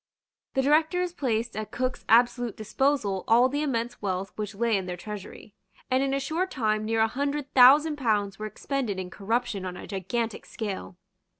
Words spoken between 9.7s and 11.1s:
a gigantic scale.